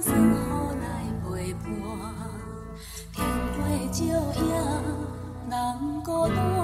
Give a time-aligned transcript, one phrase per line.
[0.00, 1.68] 算好来陪伴，
[3.12, 3.18] 天
[3.52, 3.98] 会照
[4.40, 4.48] 影，
[5.50, 6.59] 人孤单。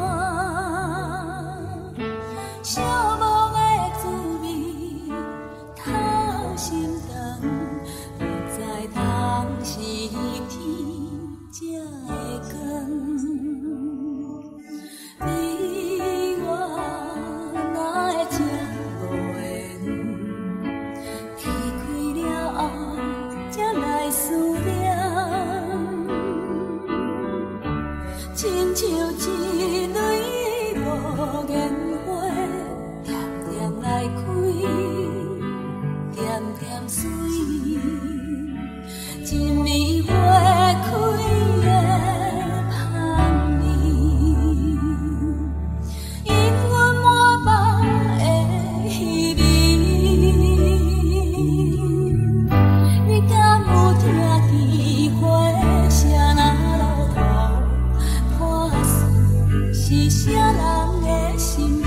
[59.96, 61.85] 是啥人的心？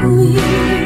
[0.00, 0.83] 孤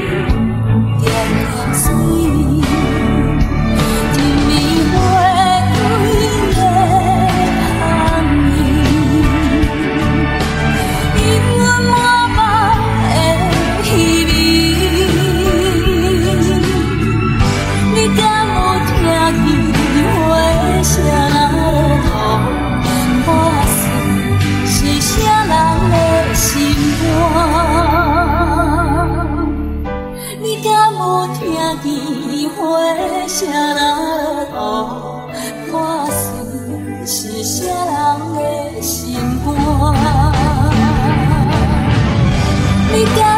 [42.99, 43.38] we got